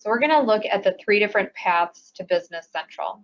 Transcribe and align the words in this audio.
So 0.00 0.08
we're 0.08 0.18
going 0.18 0.30
to 0.30 0.40
look 0.40 0.62
at 0.64 0.82
the 0.82 0.96
three 0.98 1.18
different 1.18 1.52
paths 1.52 2.10
to 2.12 2.24
Business 2.24 2.68
Central. 2.72 3.22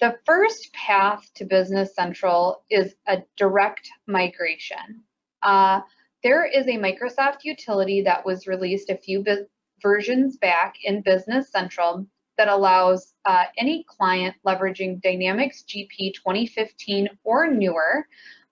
The 0.00 0.16
first 0.24 0.72
path 0.72 1.30
to 1.34 1.44
Business 1.44 1.94
Central 1.94 2.64
is 2.70 2.94
a 3.06 3.18
direct 3.36 3.86
migration. 4.06 5.04
Uh, 5.42 5.82
there 6.22 6.46
is 6.46 6.66
a 6.68 6.78
Microsoft 6.78 7.44
utility 7.44 8.00
that 8.00 8.24
was 8.24 8.46
released 8.46 8.88
a 8.88 8.96
few 8.96 9.22
versions 9.82 10.38
back 10.38 10.76
in 10.82 11.02
Business 11.02 11.52
Central 11.52 12.06
that 12.38 12.48
allows 12.48 13.12
uh, 13.26 13.44
any 13.58 13.84
client 13.86 14.34
leveraging 14.46 15.02
Dynamics 15.02 15.64
GP 15.68 16.14
2015 16.14 17.10
or 17.24 17.46
newer 17.46 18.06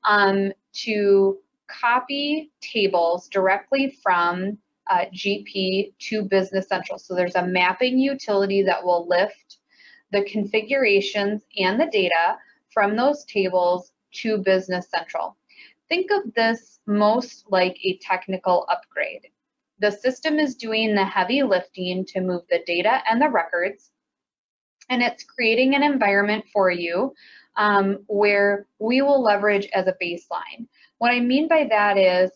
um, 0.05 0.53
to 0.73 1.39
copy 1.67 2.51
tables 2.61 3.27
directly 3.29 3.99
from 4.03 4.59
uh, 4.89 5.05
GP 5.15 5.93
to 5.99 6.23
Business 6.23 6.69
Central. 6.69 6.99
So 6.99 7.15
there's 7.15 7.35
a 7.35 7.47
mapping 7.47 7.99
utility 7.99 8.63
that 8.63 8.85
will 8.85 9.07
lift 9.09 9.59
the 10.13 10.25
configurations 10.25 11.43
and 11.59 11.81
the 11.81 11.87
data 11.87 12.39
from 12.73 12.97
those 12.97 13.25
tables 13.25 13.93
to 14.13 14.39
Business 14.39 14.89
Central. 14.91 15.37
Think 15.89 16.11
of 16.11 16.35
this 16.35 16.81
most 16.87 17.45
like 17.51 17.79
a 17.85 17.99
technical 17.99 18.67
upgrade. 18.71 19.29
The 19.81 19.93
system 19.93 20.39
is 20.39 20.57
doing 20.57 20.95
the 20.95 21.05
heavy 21.05 21.43
lifting 21.43 22.05
to 22.07 22.21
move 22.21 22.43
the 22.51 22.63
data 22.67 23.01
and 23.09 23.23
the 23.23 23.29
records, 23.29 23.91
and 24.91 25.03
it's 25.03 25.25
creating 25.25 25.75
an 25.75 25.83
environment 25.83 26.45
for 26.53 26.71
you 26.71 27.15
um, 27.57 28.05
where 28.07 28.67
we 28.79 29.03
will 29.03 29.23
leverage 29.23 29.69
as 29.75 29.87
a 29.87 29.97
baseline. 30.03 30.67
What 30.99 31.13
I 31.13 31.21
mean 31.21 31.49
by 31.49 31.67
that 31.71 31.97
is 31.97 32.31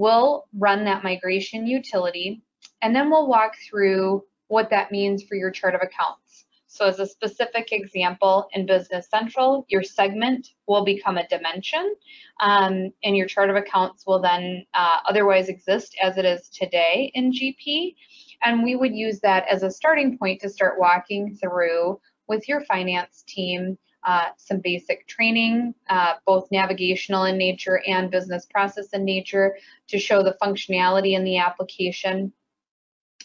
we'll 0.00 0.46
run 0.54 0.82
that 0.84 1.04
migration 1.04 1.66
utility, 1.66 2.42
and 2.80 2.96
then 2.96 3.10
we'll 3.10 3.28
walk 3.28 3.52
through 3.68 4.24
what 4.48 4.70
that 4.70 4.90
means 4.90 5.22
for 5.22 5.34
your 5.34 5.50
chart 5.50 5.74
of 5.74 5.82
accounts. 5.82 6.46
So 6.68 6.86
as 6.86 7.00
a 7.00 7.06
specific 7.06 7.70
example 7.72 8.48
in 8.54 8.64
Business 8.64 9.08
Central, 9.10 9.66
your 9.68 9.82
segment 9.82 10.48
will 10.66 10.84
become 10.84 11.18
a 11.18 11.28
dimension 11.28 11.94
um, 12.40 12.90
and 13.04 13.14
your 13.14 13.26
chart 13.26 13.50
of 13.50 13.56
accounts 13.56 14.06
will 14.06 14.20
then 14.20 14.64
uh, 14.72 15.00
otherwise 15.06 15.48
exist 15.48 15.94
as 16.02 16.16
it 16.16 16.24
is 16.24 16.48
today 16.48 17.10
in 17.14 17.32
GP. 17.32 17.94
And 18.42 18.62
we 18.62 18.76
would 18.76 18.94
use 18.94 19.20
that 19.20 19.46
as 19.50 19.62
a 19.62 19.70
starting 19.70 20.16
point 20.16 20.40
to 20.40 20.48
start 20.48 20.78
walking 20.78 21.36
through 21.36 22.00
with 22.26 22.48
your 22.48 22.62
finance 22.62 23.22
team 23.28 23.76
uh, 24.04 24.26
some 24.36 24.60
basic 24.60 25.06
training, 25.06 25.74
uh, 25.88 26.14
both 26.26 26.50
navigational 26.50 27.24
in 27.24 27.36
nature 27.36 27.82
and 27.86 28.10
business 28.10 28.46
process 28.46 28.88
in 28.88 29.04
nature 29.04 29.56
to 29.88 29.98
show 29.98 30.22
the 30.22 30.36
functionality 30.42 31.14
in 31.14 31.24
the 31.24 31.36
application 31.36 32.32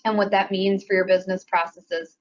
and 0.03 0.17
what 0.17 0.31
that 0.31 0.51
means 0.51 0.83
for 0.83 0.93
your 0.93 1.05
business 1.05 1.43
processes. 1.43 2.17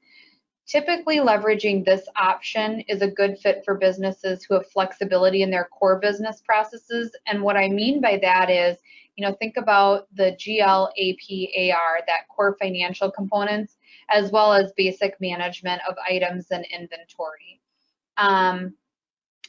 Typically 0.67 1.19
leveraging 1.19 1.85
this 1.85 2.09
option 2.17 2.81
is 2.89 3.03
a 3.03 3.11
good 3.11 3.39
fit 3.39 3.63
for 3.65 3.75
businesses 3.75 4.45
who 4.45 4.55
have 4.55 4.71
flexibility 4.71 5.43
in 5.43 5.51
their 5.51 5.69
core 5.79 5.99
business 5.99 6.41
processes. 6.41 7.15
And 7.27 7.43
what 7.43 7.57
I 7.57 7.69
mean 7.69 8.01
by 8.01 8.19
that 8.23 8.49
is, 8.49 8.79
you 9.17 9.27
know, 9.27 9.35
think 9.35 9.59
about 9.59 10.09
the 10.15 10.33
GL 10.41 10.89
AP 10.89 11.75
AR, 11.77 12.01
that 12.07 12.29
core 12.35 12.57
financial 12.59 13.11
components, 13.11 13.77
as 14.09 14.33
well 14.33 14.55
as 14.55 14.73
basic 14.75 15.21
management 15.21 15.83
of 15.87 15.97
items 16.09 16.47
and 16.51 16.65
inventory. 16.73 17.61
Um, 18.17 18.75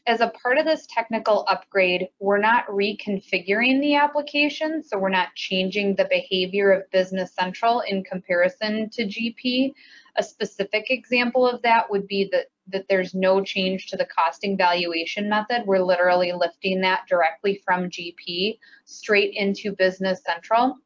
as 0.08 0.22
a 0.22 0.28
part 0.28 0.60
of 0.60 0.66
this 0.66 0.86
technical 0.88 1.46
upgrade, 1.50 2.10
we're 2.20 2.38
not 2.38 2.68
reconfiguring 2.68 3.82
the 3.82 3.96
application, 3.96 4.84
so 4.84 5.00
we're 5.00 5.10
not 5.10 5.34
changing 5.34 5.96
the 5.96 6.06
behavior 6.06 6.72
of 6.72 6.92
Business 6.92 7.34
Central 7.34 7.80
in 7.82 8.04
comparison 8.04 8.90
to 8.92 9.06
GP. 9.06 9.74
A 10.18 10.24
specific 10.24 10.92
example 10.92 11.48
of 11.48 11.62
that 11.64 11.90
would 11.90 12.08
be 12.08 12.30
that, 12.32 12.48
that 12.68 12.86
there's 12.88 13.16
no 13.16 13.44
change 13.44 13.88
to 13.88 13.98
the 13.98 14.06
costing 14.06 14.56
valuation 14.56 15.28
method. 15.28 15.64
We're 15.66 15.84
literally 15.84 16.32
lifting 16.34 16.82
that 16.82 17.08
directly 17.10 17.62
from 17.66 17.90
GP 17.90 18.60
straight 18.86 19.34
into 19.36 19.76
Business 19.76 20.22
Central. 20.24 20.78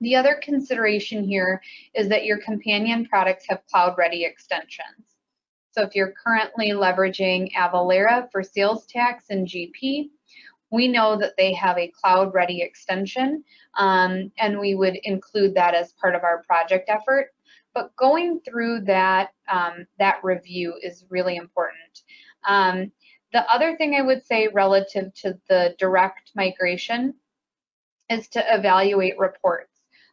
The 0.00 0.16
other 0.16 0.40
consideration 0.42 1.22
here 1.22 1.60
is 1.94 2.08
that 2.08 2.24
your 2.24 2.38
companion 2.38 3.04
products 3.06 3.44
have 3.50 3.64
cloud-ready 3.70 4.24
extensions. 4.24 5.11
So 5.72 5.82
if 5.82 5.94
you're 5.94 6.12
currently 6.12 6.70
leveraging 6.70 7.52
Avalara 7.54 8.30
for 8.30 8.42
sales 8.42 8.86
tax 8.86 9.26
and 9.30 9.46
GP, 9.46 10.10
we 10.70 10.88
know 10.88 11.18
that 11.18 11.34
they 11.36 11.52
have 11.54 11.78
a 11.78 11.88
cloud 11.88 12.32
ready 12.34 12.62
extension 12.62 13.42
um, 13.76 14.30
and 14.38 14.58
we 14.58 14.74
would 14.74 14.96
include 15.02 15.54
that 15.54 15.74
as 15.74 15.92
part 15.92 16.14
of 16.14 16.24
our 16.24 16.42
project 16.42 16.88
effort. 16.88 17.28
But 17.74 17.94
going 17.96 18.40
through 18.40 18.82
that, 18.82 19.30
um, 19.50 19.86
that 19.98 20.22
review 20.22 20.74
is 20.82 21.06
really 21.08 21.36
important. 21.36 22.02
Um, 22.46 22.92
the 23.32 23.50
other 23.50 23.76
thing 23.76 23.94
I 23.94 24.02
would 24.02 24.26
say 24.26 24.48
relative 24.48 25.14
to 25.22 25.38
the 25.48 25.74
direct 25.78 26.32
migration 26.34 27.14
is 28.10 28.28
to 28.28 28.44
evaluate 28.54 29.18
reports. 29.18 29.71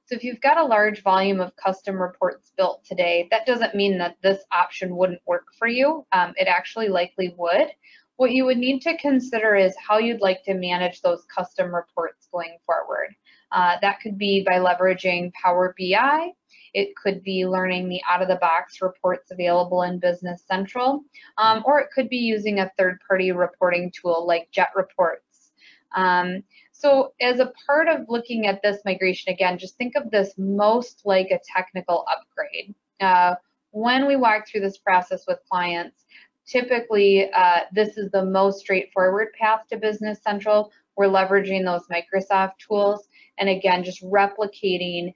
So 0.09 0.15
if 0.15 0.23
you've 0.23 0.41
got 0.41 0.57
a 0.57 0.65
large 0.65 1.03
volume 1.03 1.39
of 1.39 1.55
custom 1.55 2.01
reports 2.01 2.51
built 2.57 2.83
today, 2.83 3.27
that 3.29 3.45
doesn't 3.45 3.75
mean 3.75 3.99
that 3.99 4.17
this 4.23 4.39
option 4.51 4.95
wouldn't 4.95 5.21
work 5.27 5.45
for 5.55 5.67
you. 5.67 6.03
Um, 6.11 6.33
it 6.35 6.47
actually 6.47 6.87
likely 6.87 7.35
would. 7.37 7.67
What 8.15 8.31
you 8.31 8.45
would 8.45 8.57
need 8.57 8.81
to 8.81 8.97
consider 8.97 9.55
is 9.55 9.75
how 9.77 9.99
you'd 9.99 10.19
like 10.19 10.41
to 10.45 10.55
manage 10.55 11.01
those 11.01 11.25
custom 11.25 11.75
reports 11.75 12.27
going 12.31 12.57
forward. 12.65 13.13
Uh, 13.51 13.75
that 13.83 13.99
could 14.01 14.17
be 14.17 14.43
by 14.49 14.55
leveraging 14.55 15.31
Power 15.33 15.75
BI. 15.77 16.31
It 16.73 16.95
could 16.95 17.21
be 17.21 17.45
learning 17.45 17.87
the 17.87 18.01
out-of-the-box 18.09 18.81
reports 18.81 19.29
available 19.29 19.83
in 19.83 19.99
Business 19.99 20.43
Central, 20.47 21.03
um, 21.37 21.61
or 21.67 21.81
it 21.81 21.89
could 21.93 22.09
be 22.09 22.17
using 22.17 22.61
a 22.61 22.71
third-party 22.79 23.31
reporting 23.31 23.91
tool 23.91 24.25
like 24.25 24.49
Jet 24.49 24.69
Reports. 24.75 25.51
Um, 25.95 26.43
so 26.79 27.13
as 27.19 27.41
a 27.41 27.51
part 27.67 27.89
of 27.89 28.05
looking 28.07 28.47
at 28.47 28.61
this 28.61 28.79
migration, 28.85 29.33
again, 29.33 29.57
just 29.57 29.75
think 29.75 29.95
of 29.95 30.09
this 30.11 30.33
most 30.37 31.01
like 31.03 31.29
a 31.29 31.39
technical 31.53 32.05
upgrade. 32.09 32.73
Uh, 33.01 33.35
when 33.71 34.07
we 34.07 34.15
walk 34.15 34.47
through 34.47 34.61
this 34.61 34.77
process 34.77 35.25
with 35.27 35.39
clients, 35.51 36.05
typically 36.47 37.29
uh, 37.33 37.61
this 37.73 37.97
is 37.97 38.09
the 38.11 38.23
most 38.23 38.61
straightforward 38.61 39.27
path 39.37 39.61
to 39.69 39.77
Business 39.77 40.19
Central. 40.23 40.71
We're 40.95 41.07
leveraging 41.07 41.65
those 41.65 41.85
Microsoft 41.87 42.53
tools 42.65 43.09
and 43.39 43.49
again, 43.49 43.83
just 43.83 44.01
replicating 44.03 45.13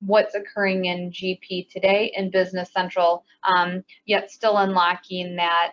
what's 0.00 0.34
occurring 0.36 0.86
in 0.86 1.10
GP 1.10 1.70
today 1.70 2.12
in 2.16 2.30
Business 2.30 2.72
Central, 2.72 3.24
um, 3.44 3.84
yet 4.06 4.30
still 4.30 4.58
unlocking 4.58 5.36
that, 5.36 5.72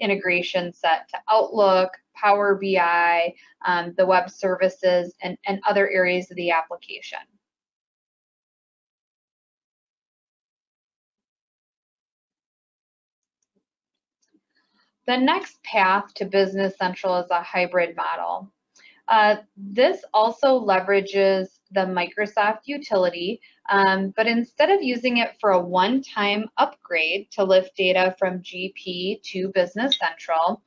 integration 0.00 0.72
set 0.72 1.08
to 1.10 1.18
Outlook, 1.30 1.90
Power 2.14 2.58
BI, 2.60 3.34
um, 3.64 3.94
the 3.96 4.06
web 4.06 4.30
services, 4.30 5.14
and, 5.22 5.36
and 5.46 5.60
other 5.66 5.88
areas 5.90 6.30
of 6.30 6.36
the 6.36 6.50
application. 6.50 7.18
The 15.06 15.16
next 15.16 15.62
path 15.62 16.12
to 16.14 16.24
Business 16.24 16.76
Central 16.76 17.16
is 17.18 17.30
a 17.30 17.40
hybrid 17.40 17.94
model. 17.94 18.52
Uh, 19.06 19.36
this 19.56 20.04
also 20.12 20.58
leverages 20.58 21.55
the 21.72 21.80
Microsoft 21.80 22.60
utility, 22.66 23.40
um, 23.68 24.12
but 24.16 24.26
instead 24.26 24.70
of 24.70 24.82
using 24.82 25.18
it 25.18 25.36
for 25.40 25.50
a 25.50 25.60
one-time 25.60 26.48
upgrade 26.56 27.30
to 27.32 27.44
lift 27.44 27.76
data 27.76 28.14
from 28.18 28.40
GP 28.42 29.22
to 29.22 29.50
Business 29.54 29.98
Central, 29.98 30.62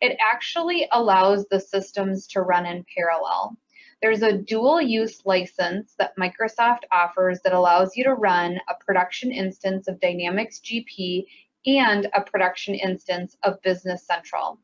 it 0.00 0.16
actually 0.20 0.88
allows 0.92 1.46
the 1.46 1.60
systems 1.60 2.26
to 2.28 2.42
run 2.42 2.66
in 2.66 2.84
parallel. 2.96 3.56
There's 4.02 4.22
a 4.22 4.36
dual 4.36 4.82
use 4.82 5.24
license 5.24 5.94
that 5.98 6.16
Microsoft 6.18 6.80
offers 6.92 7.40
that 7.42 7.54
allows 7.54 7.96
you 7.96 8.04
to 8.04 8.14
run 8.14 8.58
a 8.68 8.74
production 8.84 9.32
instance 9.32 9.88
of 9.88 10.00
Dynamics 10.00 10.60
GP 10.62 11.24
and 11.66 12.08
a 12.12 12.20
production 12.20 12.74
instance 12.74 13.36
of 13.42 13.62
Business 13.62 14.06
Central. 14.06 14.58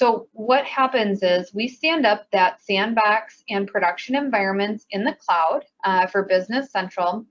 So 0.00 0.28
what 0.32 0.64
happens 0.64 1.22
is 1.22 1.52
we 1.52 1.68
stand 1.68 2.06
up 2.06 2.24
that 2.32 2.62
sandbox 2.62 3.44
and 3.50 3.68
production 3.68 4.16
environments 4.16 4.86
in 4.92 5.04
the 5.04 5.12
cloud 5.12 5.66
uh, 5.84 6.06
for 6.06 6.22
Business 6.22 6.72
Central. 6.72 7.26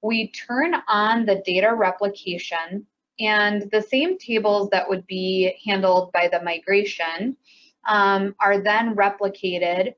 We 0.00 0.30
turn 0.30 0.74
on 0.88 1.26
the 1.26 1.42
data 1.44 1.74
replication 1.74 2.86
and 3.20 3.68
the 3.70 3.82
same 3.82 4.16
tables 4.16 4.70
that 4.70 4.88
would 4.88 5.06
be 5.06 5.54
handled 5.66 6.12
by 6.12 6.28
the 6.32 6.40
migration 6.42 7.36
um, 7.86 8.34
are 8.40 8.58
then 8.58 8.96
replicated 8.96 9.92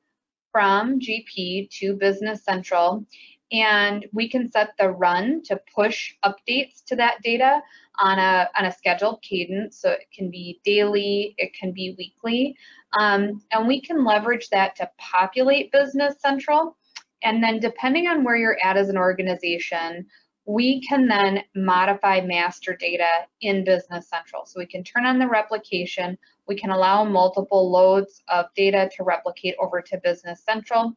from 0.50 0.99
GP 0.99 1.70
to 1.78 1.94
Business 1.94 2.43
Central. 2.43 3.06
And 3.52 4.06
we 4.12 4.28
can 4.28 4.50
set 4.50 4.70
the 4.78 4.90
run 4.90 5.43
to 5.44 5.60
push 5.75 6.14
updates 6.25 6.84
to 6.87 6.96
that 6.96 7.22
data 7.22 7.60
on 7.98 8.19
a, 8.19 8.48
on 8.58 8.66
a 8.66 8.72
scheduled 8.72 9.22
cadence. 9.22 9.81
So 9.81 9.90
it 9.90 10.08
can 10.12 10.31
be 10.31 10.60
daily, 10.64 11.34
it 11.38 11.54
can 11.54 11.72
be 11.72 11.94
weekly. 11.96 12.56
Um, 12.98 13.43
and 13.52 13.69
we 13.69 13.81
can 13.81 14.04
leverage 14.04 14.48
that 14.50 14.75
to 14.76 14.90
populate 14.98 15.70
Business 15.70 16.16
Central 16.19 16.76
and 17.22 17.43
then 17.43 17.58
depending 17.58 18.06
on 18.06 18.25
where 18.25 18.37
you're 18.37 18.58
at 18.62 18.76
as 18.76 18.88
an 18.88 18.96
organization, 18.96 20.06
we 20.44 20.81
can 20.87 21.08
then 21.08 21.42
modify 21.56 22.20
master 22.20 22.76
data 22.76 23.08
in 23.40 23.64
Business 23.64 24.08
Central. 24.08 24.46
So 24.46 24.60
we 24.60 24.66
can 24.66 24.84
turn 24.84 25.04
on 25.04 25.19
the 25.19 25.26
replication, 25.26 26.16
we 26.46 26.54
can 26.54 26.70
allow 26.70 27.02
multiple 27.04 27.69
loads 27.69 28.22
of 28.28 28.46
data 28.54 28.88
to 28.96 29.02
replicate 29.02 29.56
over 29.58 29.81
to 29.82 30.00
Business 30.04 30.44
Central. 30.44 30.96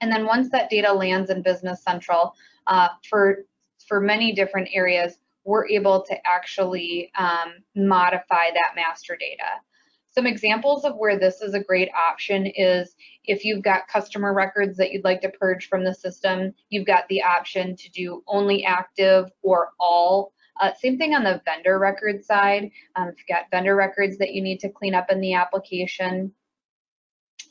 And 0.00 0.12
then 0.12 0.26
once 0.26 0.50
that 0.50 0.70
data 0.70 0.92
lands 0.92 1.30
in 1.30 1.42
Business 1.42 1.82
Central, 1.82 2.34
uh, 2.66 2.88
for, 3.08 3.44
for 3.86 4.00
many 4.00 4.32
different 4.32 4.68
areas, 4.72 5.18
we're 5.44 5.66
able 5.68 6.02
to 6.02 6.16
actually 6.26 7.10
um, 7.18 7.54
modify 7.74 8.50
that 8.52 8.74
master 8.76 9.16
data. 9.18 9.62
Some 10.10 10.26
examples 10.26 10.84
of 10.84 10.96
where 10.96 11.18
this 11.18 11.40
is 11.42 11.54
a 11.54 11.62
great 11.62 11.90
option 11.94 12.46
is 12.46 12.96
if 13.24 13.44
you've 13.44 13.62
got 13.62 13.88
customer 13.88 14.34
records 14.34 14.76
that 14.78 14.90
you'd 14.90 15.04
like 15.04 15.20
to 15.20 15.30
purge 15.30 15.68
from 15.68 15.84
the 15.84 15.94
system, 15.94 16.52
you've 16.70 16.86
got 16.86 17.06
the 17.08 17.22
option 17.22 17.76
to 17.76 17.90
do 17.90 18.22
only 18.26 18.64
active 18.64 19.30
or 19.42 19.70
all. 19.78 20.32
Uh, 20.60 20.72
same 20.74 20.98
thing 20.98 21.14
on 21.14 21.22
the 21.22 21.40
vendor 21.44 21.78
record 21.78 22.24
side. 22.24 22.70
Um, 22.96 23.08
if 23.08 23.14
you've 23.18 23.28
got 23.28 23.50
vendor 23.50 23.76
records 23.76 24.18
that 24.18 24.34
you 24.34 24.42
need 24.42 24.58
to 24.60 24.70
clean 24.70 24.94
up 24.94 25.10
in 25.10 25.20
the 25.20 25.34
application, 25.34 26.32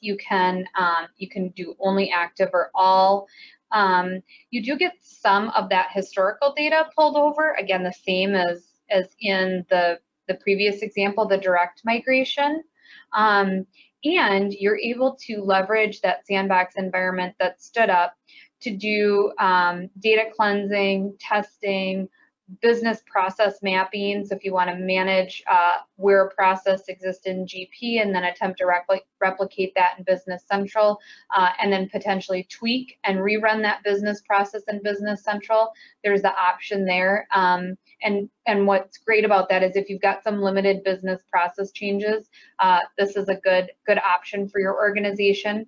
you 0.02 0.18
can 0.18 0.66
um, 0.78 1.08
you 1.18 1.30
can 1.30 1.50
do 1.50 1.76
only 1.80 2.12
active 2.12 2.50
or 2.54 2.72
all. 2.76 3.28
Um, 3.72 4.22
you 4.50 4.64
do 4.64 4.78
get 4.78 4.94
some 5.02 5.50
of 5.50 5.70
that 5.70 5.90
historical 5.92 6.54
data 6.56 6.86
pulled 6.96 7.18
over. 7.18 7.54
Again, 7.60 7.84
the 7.84 7.94
same 7.94 8.36
as 8.36 8.68
as 8.90 9.08
in 9.22 9.66
the 9.70 10.00
the 10.28 10.36
previous 10.36 10.82
example, 10.82 11.28
the 11.28 11.38
direct 11.38 11.82
migration. 11.86 12.64
Um, 13.14 13.66
and 14.04 14.54
you're 14.54 14.78
able 14.78 15.18
to 15.28 15.42
leverage 15.42 16.02
that 16.02 16.26
sandbox 16.28 16.76
environment 16.78 17.36
that 17.40 17.62
stood 17.62 17.90
up 17.90 18.14
to 18.62 18.76
do 18.76 19.32
um, 19.40 19.90
data 20.00 20.26
cleansing, 20.36 21.16
testing, 21.20 22.08
business 22.62 23.02
process 23.06 23.60
mapping. 23.62 24.26
So 24.26 24.36
if 24.36 24.44
you 24.44 24.54
want 24.54 24.70
to 24.70 24.76
manage 24.76 25.44
uh, 25.50 25.78
where 25.96 26.26
a 26.26 26.34
process 26.34 26.88
exists 26.88 27.26
in 27.26 27.46
GP 27.46 28.02
and 28.02 28.16
then 28.16 28.24
attempt 28.24 28.60
to 28.60 28.66
repli 28.66 29.00
replicate 29.20 29.74
that 29.76 29.96
in 29.98 30.04
Business 30.06 30.44
Central, 30.50 31.00
uh, 31.36 31.50
and 31.62 31.72
then 31.72 31.90
potentially 31.90 32.48
tweak 32.50 33.00
and 33.04 33.20
rerun 33.20 33.62
that 33.64 33.84
business 33.84 34.22
process 34.22 34.64
in 34.70 34.82
Business 34.82 35.24
Central, 35.24 35.72
there's 36.04 36.22
the 36.22 36.34
option 36.34 36.86
there. 36.86 37.28
Um, 37.34 37.76
and, 38.02 38.30
and 38.46 38.66
what's 38.66 38.98
great 38.98 39.26
about 39.26 39.50
that 39.50 39.64
is 39.64 39.76
if 39.76 39.90
you've 39.90 40.02
got 40.02 40.24
some 40.24 40.42
limited 40.42 40.84
business 40.84 41.22
process 41.30 41.72
changes, 41.72 42.30
uh, 42.60 42.80
this 42.98 43.16
is 43.16 43.28
a 43.28 43.36
good, 43.36 43.72
good 43.86 44.00
option 44.00 44.48
for 44.48 44.62
your 44.62 44.76
organization. 44.76 45.66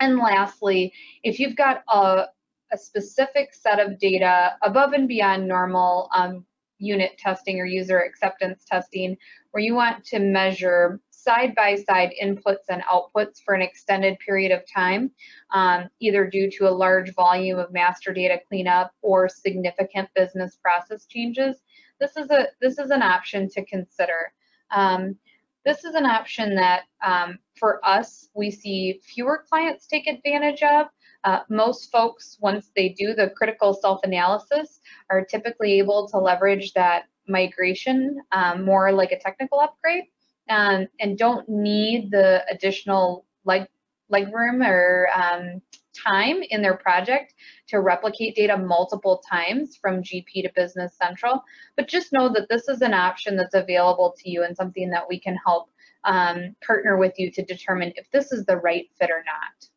And 0.00 0.18
lastly, 0.18 0.92
if 1.22 1.38
you've 1.38 1.56
got 1.56 1.82
a, 1.88 2.26
a 2.76 2.78
specific 2.78 3.54
set 3.54 3.80
of 3.80 3.98
data 3.98 4.56
above 4.62 4.92
and 4.92 5.08
beyond 5.08 5.48
normal 5.48 6.10
um, 6.14 6.44
unit 6.78 7.16
testing 7.18 7.58
or 7.58 7.64
user 7.64 8.00
acceptance 8.00 8.64
testing, 8.66 9.16
where 9.50 9.64
you 9.64 9.74
want 9.74 10.04
to 10.04 10.18
measure 10.18 11.00
side-by-side 11.10 12.12
inputs 12.22 12.66
and 12.68 12.82
outputs 12.82 13.40
for 13.42 13.54
an 13.54 13.62
extended 13.62 14.18
period 14.18 14.52
of 14.52 14.62
time, 14.72 15.10
um, 15.52 15.88
either 16.00 16.28
due 16.28 16.50
to 16.50 16.68
a 16.68 16.78
large 16.84 17.14
volume 17.14 17.58
of 17.58 17.72
master 17.72 18.12
data 18.12 18.38
cleanup 18.46 18.92
or 19.00 19.26
significant 19.28 20.08
business 20.14 20.58
process 20.62 21.06
changes, 21.06 21.56
this 21.98 22.14
is 22.16 22.30
a 22.30 22.48
this 22.60 22.78
is 22.78 22.90
an 22.90 23.02
option 23.02 23.48
to 23.48 23.64
consider. 23.64 24.32
Um, 24.70 25.16
this 25.66 25.84
is 25.84 25.96
an 25.96 26.06
option 26.06 26.54
that 26.54 26.84
um, 27.04 27.38
for 27.58 27.84
us, 27.84 28.28
we 28.34 28.52
see 28.52 29.00
fewer 29.02 29.44
clients 29.50 29.88
take 29.88 30.06
advantage 30.06 30.62
of. 30.62 30.86
Uh, 31.24 31.40
most 31.50 31.90
folks, 31.90 32.38
once 32.40 32.70
they 32.76 32.90
do 32.90 33.14
the 33.14 33.30
critical 33.36 33.74
self-analysis, 33.74 34.80
are 35.10 35.24
typically 35.24 35.76
able 35.78 36.08
to 36.08 36.18
leverage 36.18 36.72
that 36.74 37.06
migration 37.26 38.16
um, 38.30 38.64
more 38.64 38.92
like 38.92 39.10
a 39.10 39.18
technical 39.18 39.58
upgrade 39.58 40.04
um, 40.48 40.86
and 41.00 41.18
don't 41.18 41.48
need 41.48 42.12
the 42.12 42.44
additional 42.48 43.26
leg, 43.44 43.66
leg 44.08 44.32
room 44.32 44.62
or 44.62 45.08
um, 45.12 45.60
time 46.04 46.42
in 46.50 46.62
their 46.62 46.76
project 46.76 47.34
to 47.68 47.80
replicate 47.80 48.34
data 48.34 48.56
multiple 48.56 49.22
times 49.28 49.76
from 49.76 50.02
GP 50.02 50.42
to 50.42 50.50
Business 50.54 50.96
Central. 50.96 51.42
But 51.76 51.88
just 51.88 52.12
know 52.12 52.28
that 52.32 52.48
this 52.48 52.68
is 52.68 52.82
an 52.82 52.94
option 52.94 53.36
that's 53.36 53.54
available 53.54 54.14
to 54.18 54.30
you 54.30 54.44
and 54.44 54.56
something 54.56 54.90
that 54.90 55.08
we 55.08 55.18
can 55.18 55.36
help 55.44 55.70
um, 56.04 56.54
partner 56.64 56.96
with 56.96 57.14
you 57.18 57.30
to 57.32 57.44
determine 57.44 57.92
if 57.96 58.10
this 58.10 58.32
is 58.32 58.44
the 58.46 58.58
right 58.58 58.86
fit 58.98 59.10
or 59.10 59.24
not. 59.26 59.68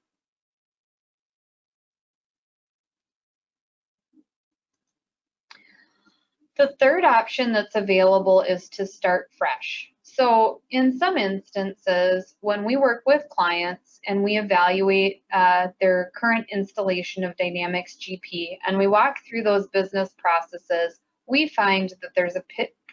The 6.58 6.76
third 6.78 7.06
option 7.06 7.54
that's 7.54 7.76
available 7.76 8.42
is 8.42 8.68
to 8.72 8.86
start 8.86 9.30
fresh. 9.38 9.94
So 10.20 10.62
in 10.70 11.00
some 11.00 11.16
instances, 11.16 12.36
when 12.42 12.66
we 12.66 12.76
work 12.76 13.04
with 13.06 13.30
clients 13.30 14.02
and 14.06 14.22
we 14.22 14.38
evaluate 14.38 15.24
uh, 15.32 15.70
their 15.80 16.12
current 16.14 16.46
installation 16.52 17.24
of 17.24 17.38
Dynamics 17.38 17.96
GP 17.96 18.58
and 18.68 18.78
we 18.78 18.88
walk 18.88 19.20
through 19.26 19.44
those 19.44 19.70
business 19.70 20.14
processes, 20.18 21.00
we 21.26 21.48
find 21.48 21.94
that 22.02 22.12
there's 22.18 22.36
a 22.36 22.44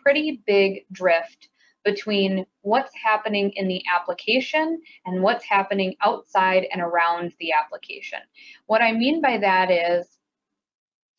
pretty 0.00 0.40
big 0.46 0.84
drift 0.92 1.48
between 1.84 2.46
what's 2.60 2.94
happening 2.94 3.50
in 3.56 3.66
the 3.66 3.82
application 3.92 4.80
and 5.04 5.20
what's 5.20 5.44
happening 5.44 5.96
outside 6.02 6.68
and 6.72 6.80
around 6.80 7.32
the 7.40 7.50
application. 7.50 8.20
What 8.66 8.82
I 8.82 8.92
mean 8.92 9.20
by 9.20 9.38
that 9.38 9.72
is 9.72 10.06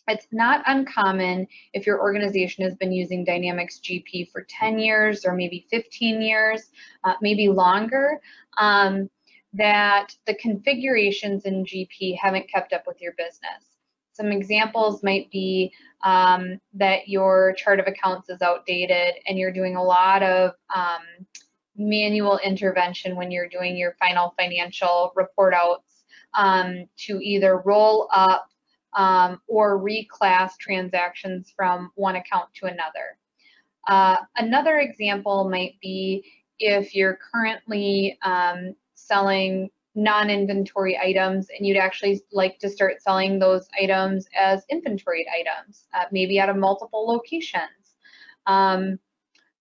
it's 0.08 0.28
not 0.32 0.64
uncommon 0.66 1.48
if 1.74 1.86
your 1.86 2.02
organization 2.02 2.64
has 2.64 2.76
been 2.76 2.92
using 2.92 3.24
Dynamics 3.24 3.80
GP 3.84 4.32
for 4.32 4.46
10 4.50 4.80
years 4.80 5.26
or 5.26 5.34
maybe 5.34 5.68
15 5.70 6.22
years, 6.22 6.72
uh, 7.04 7.14
maybe 7.22 7.50
longer, 7.50 8.20
um, 8.58 9.10
that 9.54 10.10
the 10.26 10.36
configurations 10.36 11.46
in 11.46 11.66
GP 11.66 12.18
haven't 12.18 12.50
kept 12.50 12.74
up 12.74 12.86
with 12.86 13.02
your 13.02 13.14
business. 13.18 13.78
Some 14.14 14.32
examples 14.32 15.04
might 15.04 15.30
be 15.30 15.72
um, 16.04 16.60
that 16.74 17.08
your 17.08 17.54
chart 17.58 17.80
of 17.80 17.88
accounts 17.88 18.30
is 18.30 18.42
outdated 18.42 19.16
and 19.28 19.38
you're 19.38 19.52
doing 19.52 19.76
a 19.76 19.84
lot 19.84 20.24
of 20.24 20.52
um, 20.76 21.02
manual 21.76 22.40
intervention 22.44 23.16
when 23.16 23.30
you're 23.30 23.48
doing 23.48 23.78
your 23.78 23.96
final 24.00 24.34
financial 24.38 25.12
report 25.16 25.54
outs 25.54 26.04
um, 26.34 26.86
to 26.98 27.20
either 27.22 27.60
roll 27.60 28.10
up 28.12 28.50
um, 28.96 29.42
or 29.48 29.80
reclass 29.80 30.52
transactions 30.60 31.54
from 31.56 31.92
one 31.96 32.16
account 32.16 32.54
to 32.56 32.66
another. 32.66 33.18
Uh, 33.88 34.18
another 34.38 34.80
example 34.80 35.50
might 35.50 35.76
be 35.82 36.26
if 36.60 36.96
you're 36.96 37.20
currently 37.34 38.18
um, 38.24 38.76
selling 38.96 39.70
non-inventory 39.96 40.98
items 40.98 41.48
and 41.50 41.66
you'd 41.66 41.78
actually 41.78 42.22
like 42.32 42.60
to 42.60 42.70
start 42.70 43.02
selling 43.02 43.40
those 43.40 43.68
items 43.82 44.28
as 44.40 44.64
inventoried 44.70 45.26
items, 45.34 45.88
uh, 45.94 46.04
maybe 46.12 46.40
out 46.40 46.50
of 46.50 46.56
multiple 46.56 47.08
locations. 47.08 47.96
Um, 48.46 49.00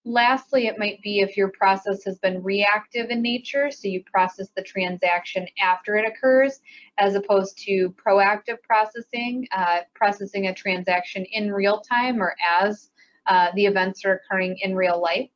Lastly, 0.08 0.68
it 0.68 0.78
might 0.78 1.02
be 1.02 1.18
if 1.18 1.36
your 1.36 1.48
process 1.48 2.04
has 2.04 2.16
been 2.20 2.40
reactive 2.40 3.10
in 3.10 3.20
nature, 3.20 3.72
so 3.72 3.88
you 3.88 4.04
process 4.04 4.48
the 4.54 4.62
transaction 4.62 5.48
after 5.60 5.96
it 5.96 6.06
occurs, 6.06 6.60
as 6.96 7.16
opposed 7.16 7.58
to 7.64 7.90
proactive 7.90 8.62
processing, 8.62 9.48
uh, 9.50 9.80
processing 9.96 10.46
a 10.46 10.54
transaction 10.54 11.24
in 11.32 11.52
real 11.52 11.80
time 11.80 12.22
or 12.22 12.36
as 12.48 12.88
uh, 13.26 13.48
the 13.56 13.66
events 13.66 14.04
are 14.04 14.12
occurring 14.12 14.56
in 14.62 14.76
real 14.76 15.02
life. 15.02 15.28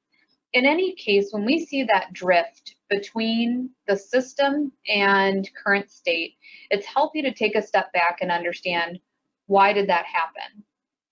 In 0.53 0.65
any 0.67 0.95
case, 0.95 1.33
when 1.33 1.45
we 1.45 1.67
see 1.67 1.83
that 1.83 2.13
drift 2.13 2.77
between 2.89 3.71
the 3.89 3.97
system 3.97 4.71
and 4.89 5.51
current 5.65 5.91
state, 5.91 6.37
it's 6.71 6.87
healthy 6.87 7.23
to 7.23 7.35
take 7.35 7.57
a 7.57 7.63
step 7.63 7.93
back 7.93 8.19
and 8.21 8.31
understand 8.31 9.01
why 9.47 9.73
did 9.73 9.89
that 9.89 10.07
happen? 10.07 10.63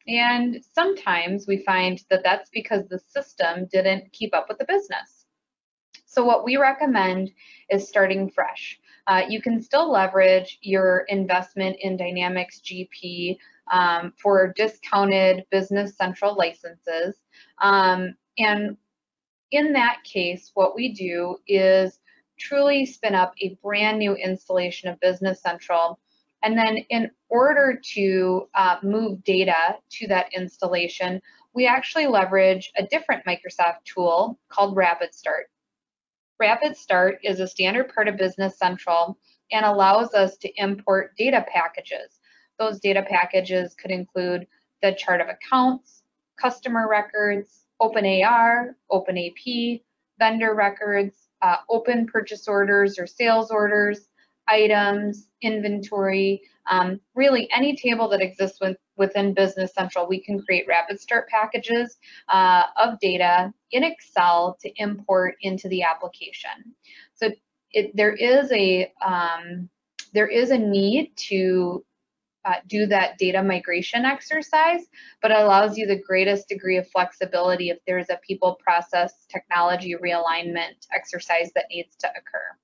And 0.09 0.65
sometimes 0.75 1.47
we 1.47 1.59
find 1.59 2.03
that 2.09 2.25
that's 2.25 2.49
because 2.51 2.89
the 2.89 2.99
system 2.99 3.69
didn't 3.71 4.11
keep 4.13 4.35
up 4.35 4.47
with 4.49 4.59
the 4.59 4.65
business. 4.65 5.27
So 6.07 6.25
what 6.25 6.45
we 6.45 6.57
recommend 6.57 7.31
is 7.71 7.87
starting 7.87 8.31
fresh. 8.31 8.81
Uh, 9.07 9.23
you 9.29 9.43
can 9.43 9.61
still 9.61 9.93
leverage 9.93 10.59
your 10.63 11.01
investment 11.09 11.77
in 11.81 11.99
Dynamics 11.99 12.61
GP 12.65 13.37
um, 13.71 14.15
for 14.21 14.55
discounted 14.57 15.45
Business 15.51 15.97
Central 15.97 16.35
licenses. 16.35 17.17
Um, 17.61 18.15
and 18.39 18.79
in 19.51 19.75
that 19.75 19.99
case, 20.05 20.51
what 20.55 20.75
we 20.75 20.95
do 20.95 21.37
is 21.47 22.01
truly 22.39 22.87
spin 22.87 23.15
up 23.15 23.35
a 23.43 23.59
brand 23.63 23.99
new 23.99 24.15
installation 24.15 24.89
of 24.89 25.01
Business 25.01 25.43
Central 25.43 25.99
and 26.43 26.57
then 26.57 26.79
in 26.91 27.11
order 27.29 27.81
to 27.95 28.49
uh, 28.55 28.77
move 28.83 29.23
data 29.25 29.77
to 29.91 30.07
that 30.09 30.33
installation, 30.35 31.21
we 31.55 31.67
actually 31.67 32.07
leverage 32.07 32.71
a 32.77 32.87
different 32.87 33.25
Microsoft 33.25 33.85
tool 33.85 34.39
called 34.49 34.77
Rapid 34.77 35.15
Start. 35.15 35.47
Rapid 36.39 36.77
Start 36.77 37.19
is 37.25 37.41
a 37.41 37.49
standard 37.49 37.93
part 37.93 38.07
of 38.07 38.17
Business 38.17 38.59
Central 38.59 39.19
and 39.51 39.67
allows 39.67 40.15
us 40.15 40.37
to 40.39 40.53
import 40.57 41.17
data 41.17 41.45
packages. 41.53 42.21
Those 42.59 42.79
data 42.79 43.03
packages 43.03 43.75
could 43.75 43.91
include 43.91 44.47
the 44.83 44.93
chart 44.93 45.21
of 45.21 45.29
accounts, 45.29 46.05
customer 46.41 46.89
records, 46.89 47.65
open 47.81 48.05
AR, 48.23 48.77
OpenAP, 48.93 49.83
vendor 50.19 50.55
records, 50.55 51.29
uh, 51.43 51.57
open 51.69 52.07
purchase 52.07 52.47
orders 52.47 52.99
or 52.99 53.07
sales 53.07 53.51
orders, 53.51 54.09
items, 54.49 55.29
inventory, 55.43 56.43
um, 56.71 57.01
really 57.15 57.49
any 57.55 57.77
table 57.77 58.09
that 58.09 58.21
exists 58.21 58.61
with, 58.61 58.77
within 58.97 59.35
Business 59.35 59.73
Central, 59.75 60.07
we 60.07 60.21
can 60.21 60.41
create 60.43 60.67
rapid 60.69 61.01
start 61.01 61.29
packages 61.29 61.97
uh, 62.29 62.65
of 62.77 62.99
data 63.01 63.53
in 63.71 63.85
Excel 63.85 64.59
to 64.61 64.71
import 64.77 65.37
into 65.43 65.69
the 65.69 65.83
application. 65.83 66.75
So 67.15 67.31
it, 67.73 67.95
there 67.97 68.15
is 68.15 68.51
a 68.53 68.93
um, 69.05 69.69
there 70.15 70.27
is 70.27 70.51
a 70.51 70.59
need 70.59 71.13
to 71.17 71.85
uh, 72.45 72.55
do 72.67 72.87
that 72.87 73.19
data 73.19 73.43
migration 73.43 74.07
exercise, 74.07 74.87
but 75.21 75.31
it 75.31 75.37
allows 75.37 75.77
you 75.77 75.87
the 75.87 76.01
greatest 76.01 76.49
degree 76.49 76.79
of 76.79 76.89
flexibility 76.89 77.69
if 77.69 77.79
there's 77.87 78.09
a 78.09 78.19
people 78.27 78.59
process 78.63 79.27
technology 79.29 79.95
realignment 80.03 80.87
exercise 80.95 81.51
that 81.55 81.67
needs 81.71 81.95
to 81.97 82.09
occur. 82.09 82.57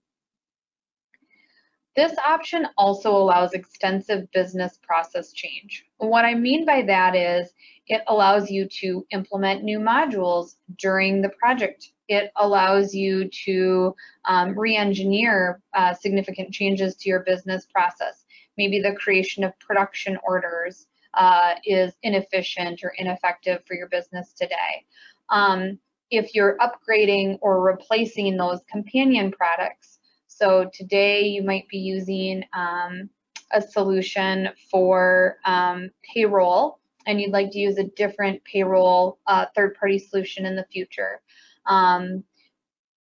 This 1.96 2.12
option 2.26 2.66
also 2.76 3.10
allows 3.10 3.52
extensive 3.52 4.30
business 4.32 4.78
process 4.82 5.32
change. 5.32 5.86
What 5.98 6.24
I 6.24 6.34
mean 6.34 6.64
by 6.64 6.82
that 6.82 7.14
is 7.14 7.52
it 7.86 8.02
allows 8.08 8.50
you 8.50 8.66
to 8.80 9.06
implement 9.10 9.62
new 9.62 9.78
modules 9.78 10.56
during 10.78 11.22
the 11.22 11.28
project. 11.28 11.92
It 12.08 12.32
allows 12.36 12.94
you 12.94 13.30
to 13.44 13.94
um, 14.24 14.58
re-engineer 14.58 15.62
uh, 15.72 15.94
significant 15.94 16.52
changes 16.52 16.96
to 16.96 17.08
your 17.08 17.20
business 17.20 17.66
process. 17.66 18.24
Maybe 18.56 18.80
the 18.80 18.94
creation 18.94 19.44
of 19.44 19.58
production 19.60 20.18
orders 20.24 20.86
uh, 21.14 21.54
is 21.64 21.92
inefficient 22.02 22.82
or 22.82 22.92
ineffective 22.98 23.62
for 23.66 23.74
your 23.74 23.88
business 23.88 24.32
today. 24.32 24.84
Um, 25.28 25.78
if 26.10 26.34
you're 26.34 26.58
upgrading 26.58 27.38
or 27.40 27.62
replacing 27.62 28.36
those 28.36 28.60
companion 28.70 29.30
products, 29.30 29.93
so 30.36 30.68
today 30.74 31.22
you 31.22 31.42
might 31.42 31.68
be 31.68 31.78
using 31.78 32.42
um, 32.52 33.08
a 33.52 33.62
solution 33.62 34.48
for 34.68 35.36
um, 35.44 35.90
payroll 36.02 36.80
and 37.06 37.20
you'd 37.20 37.30
like 37.30 37.50
to 37.52 37.58
use 37.58 37.78
a 37.78 37.84
different 37.84 38.42
payroll 38.44 39.18
uh, 39.28 39.46
third-party 39.54 39.98
solution 39.98 40.44
in 40.46 40.56
the 40.56 40.66
future. 40.72 41.20
Um, 41.66 42.24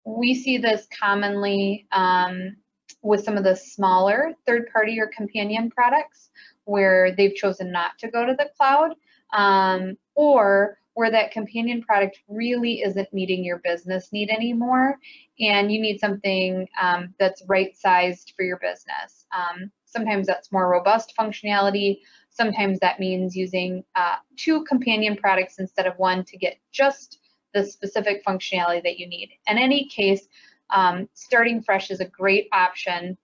we 0.05 0.33
see 0.33 0.57
this 0.57 0.87
commonly 0.97 1.85
um, 1.91 2.55
with 3.03 3.23
some 3.23 3.37
of 3.37 3.43
the 3.43 3.55
smaller 3.55 4.33
third-party 4.47 4.99
or 4.99 5.07
companion 5.15 5.69
products 5.69 6.31
where 6.63 7.15
they've 7.15 7.35
chosen 7.35 7.71
not 7.71 7.91
to 7.99 8.09
go 8.09 8.25
to 8.25 8.33
the 8.33 8.49
cloud 8.57 8.95
um, 9.33 9.95
or 10.15 10.79
where 10.99 11.09
that 11.09 11.31
companion 11.31 11.81
product 11.81 12.19
really 12.27 12.81
isn't 12.81 13.13
meeting 13.13 13.41
your 13.41 13.59
business 13.59 14.11
need 14.11 14.29
anymore 14.29 14.99
and 15.39 15.71
you 15.71 15.79
need 15.79 15.97
something 15.97 16.67
um, 16.81 17.13
that's 17.17 17.41
right 17.47 17.73
sized 17.77 18.33
for 18.35 18.43
your 18.43 18.57
business. 18.57 19.25
Um, 19.33 19.71
sometimes 19.85 20.27
that's 20.27 20.51
more 20.51 20.67
robust 20.67 21.13
functionality. 21.17 21.99
Sometimes 22.31 22.79
that 22.79 22.99
means 22.99 23.33
using 23.33 23.81
uh, 23.95 24.15
two 24.35 24.65
companion 24.65 25.15
products 25.15 25.57
instead 25.57 25.87
of 25.87 25.97
one 25.97 26.25
to 26.25 26.37
get 26.37 26.57
just 26.73 27.19
the 27.53 27.63
specific 27.63 28.21
functionality 28.25 28.83
that 28.83 28.99
you 28.99 29.07
need. 29.07 29.29
In 29.47 29.57
any 29.57 29.87
case, 29.87 30.27
um, 30.69 31.07
starting 31.13 31.61
fresh 31.61 31.91
is 31.91 32.01
a 32.01 32.05
great 32.09 32.49
option 32.51 33.17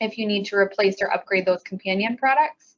if 0.00 0.18
you 0.18 0.24
need 0.28 0.44
to 0.44 0.56
replace 0.56 1.02
or 1.02 1.12
upgrade 1.12 1.46
those 1.46 1.64
companion 1.64 2.16
products. 2.16 2.75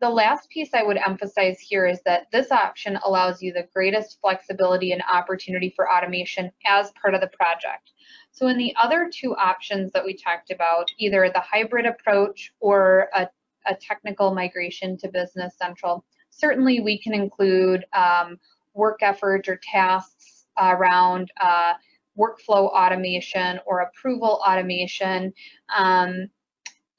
The 0.00 0.08
last 0.08 0.48
piece 0.48 0.70
I 0.72 0.82
would 0.82 0.96
emphasize 0.96 1.60
here 1.60 1.86
is 1.86 2.00
that 2.06 2.30
this 2.32 2.50
option 2.50 2.98
allows 3.04 3.42
you 3.42 3.52
the 3.52 3.68
greatest 3.74 4.18
flexibility 4.20 4.92
and 4.92 5.02
opportunity 5.02 5.74
for 5.76 5.92
automation 5.92 6.50
as 6.66 6.90
part 6.92 7.14
of 7.14 7.20
the 7.20 7.26
project. 7.28 7.90
So 8.32 8.46
in 8.46 8.56
the 8.56 8.74
other 8.82 9.10
two 9.12 9.36
options 9.36 9.92
that 9.92 10.04
we 10.04 10.14
talked 10.14 10.50
about, 10.50 10.90
either 10.98 11.28
the 11.28 11.40
hybrid 11.40 11.84
approach 11.84 12.50
or 12.60 13.10
a, 13.14 13.28
a 13.66 13.74
technical 13.74 14.34
migration 14.34 14.96
to 14.98 15.08
Business 15.08 15.54
Central, 15.58 16.04
certainly 16.30 16.80
we 16.80 16.98
can 16.98 17.12
include 17.12 17.84
um, 17.92 18.38
work 18.72 19.00
effort 19.02 19.48
or 19.48 19.60
tasks 19.62 20.46
around 20.58 21.30
uh, 21.42 21.74
workflow 22.18 22.70
automation 22.70 23.60
or 23.66 23.80
approval 23.80 24.42
automation. 24.46 25.32
Um, 25.76 26.30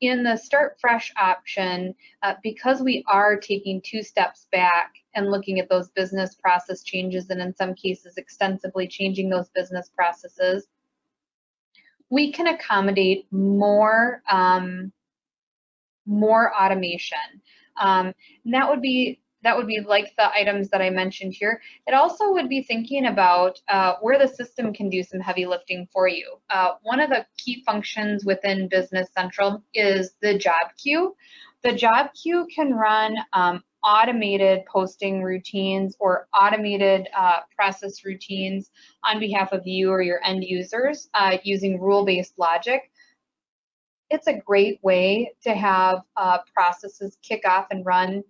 in 0.01 0.24
the 0.24 0.36
start 0.36 0.77
fresh 0.81 1.13
option, 1.15 1.93
uh, 2.24 2.34
because 2.41 2.81
we 2.81 3.03
are 3.08 3.38
taking 3.38 3.81
two 3.81 4.01
steps 4.01 4.48
back 4.51 4.96
and 5.13 5.29
looking 5.29 5.60
at 5.60 5.70
those 5.70 5.89
business 5.91 6.36
process 6.36 6.81
changes 6.84 7.29
and 7.29 7.39
in 7.39 7.55
some 7.55 7.75
cases 7.75 8.17
extensively 8.17 8.88
changing 8.88 9.29
those 9.29 9.50
business 9.50 9.89
processes, 9.96 10.67
we 12.10 12.31
can 12.31 12.48
accommodate 12.48 13.25
more, 13.31 14.22
um, 14.29 14.91
more 16.05 16.51
automation. 16.53 17.17
Um, 17.77 18.13
that 18.46 18.70
would 18.70 18.81
be 18.81 19.20
that 19.43 19.57
would 19.57 19.67
be 19.67 19.79
like 19.81 20.13
the 20.17 20.31
items 20.33 20.69
that 20.69 20.81
I 20.81 20.89
mentioned 20.89 21.33
here. 21.33 21.62
It 21.88 21.93
also 21.93 22.31
would 22.31 22.50
be 22.50 22.63
thinking 22.63 23.07
about 23.07 23.60
uh, 23.67 23.95
where 24.01 24.19
the 24.19 24.27
system 24.27 24.74
can 24.74 24.89
do 24.89 25.03
some 25.03 25.19
heavy 25.19 25.45
lifting 25.45 25.88
for 25.91 26.07
you. 26.07 26.38
Uh, 26.50 26.74
one 26.83 27.00
of 27.00 27.10
the 27.10 27.25
key 27.38 27.63
functions 27.65 28.25
within 28.25 28.67
Business 28.67 29.10
Central 29.15 29.63
is 29.74 30.13
the 30.21 30.38
job 30.38 30.75
queue. 30.77 31.15
The 31.63 31.74
job 31.74 32.07
queue 32.13 32.48
can 32.53 32.74
run 32.74 33.15
um, 33.33 33.63
automated 33.83 34.65
posting 34.65 35.24
routines 35.24 35.95
or 36.00 36.27
automated 36.39 37.07
uh, 37.15 37.39
process 37.55 38.05
routines 38.05 38.69
on 39.03 39.19
behalf 39.19 39.51
of 39.51 39.65
you 39.65 39.89
or 39.89 40.01
your 40.01 40.24
end 40.24 40.43
users 40.43 41.10
uh, 41.13 41.38
using 41.43 41.79
rule-based 41.79 42.38
logic. 42.38 42.91
It's 44.10 44.27
a 44.27 44.33
great 44.33 44.79
way 44.83 45.33
to 45.43 45.53
have 45.53 46.01
uh, 46.17 46.39
processes 46.53 47.17
kick 47.24 47.43
off 47.48 47.67
and 47.71 47.86
run 47.86 48.24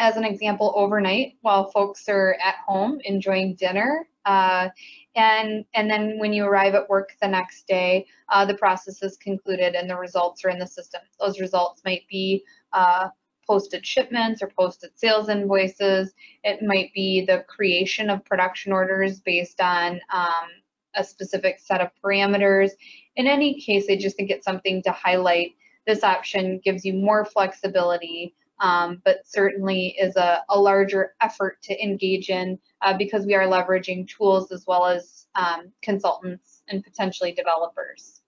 as 0.00 0.16
an 0.16 0.24
example, 0.24 0.72
overnight 0.74 1.34
while 1.42 1.70
folks 1.70 2.08
are 2.08 2.36
at 2.42 2.56
home 2.66 2.98
enjoying 3.04 3.54
dinner. 3.54 4.08
Uh, 4.24 4.68
and, 5.14 5.64
and 5.74 5.90
then 5.90 6.18
when 6.18 6.32
you 6.32 6.46
arrive 6.46 6.74
at 6.74 6.88
work 6.88 7.10
the 7.20 7.28
next 7.28 7.66
day, 7.66 8.06
uh, 8.30 8.44
the 8.44 8.54
process 8.54 9.02
is 9.02 9.18
concluded 9.18 9.74
and 9.74 9.88
the 9.88 9.96
results 9.96 10.42
are 10.44 10.48
in 10.48 10.58
the 10.58 10.66
system. 10.66 11.02
Those 11.20 11.38
results 11.38 11.82
might 11.84 12.04
be 12.08 12.42
uh, 12.72 13.08
posted 13.46 13.84
shipments 13.84 14.42
or 14.42 14.50
posted 14.58 14.90
sales 14.94 15.28
invoices. 15.28 16.14
It 16.44 16.62
might 16.62 16.94
be 16.94 17.26
the 17.26 17.44
creation 17.46 18.08
of 18.08 18.24
production 18.24 18.72
orders 18.72 19.20
based 19.20 19.60
on 19.60 20.00
um, 20.14 20.48
a 20.94 21.04
specific 21.04 21.58
set 21.58 21.82
of 21.82 21.90
parameters. 22.02 22.70
In 23.16 23.26
any 23.26 23.60
case, 23.60 23.86
I 23.90 23.96
just 23.96 24.16
think 24.16 24.30
it's 24.30 24.46
something 24.46 24.82
to 24.84 24.92
highlight. 24.92 25.52
This 25.86 26.02
option 26.04 26.58
gives 26.64 26.86
you 26.86 26.94
more 26.94 27.26
flexibility 27.26 28.34
um, 28.60 29.00
but 29.04 29.26
certainly 29.26 29.96
is 29.98 30.16
a, 30.16 30.42
a, 30.48 30.58
larger 30.58 31.14
effort 31.20 31.60
to 31.62 31.82
engage 31.82 32.28
in 32.28 32.58
uh, 32.82 32.96
because 32.96 33.26
we 33.26 33.34
are 33.34 33.46
leveraging 33.46 34.06
tools 34.06 34.52
as 34.52 34.64
well 34.66 34.86
as 34.86 35.26
um, 35.34 35.72
consultants 35.82 36.62
and 36.68 36.84
potentially 36.84 37.32
developers. 37.32 38.19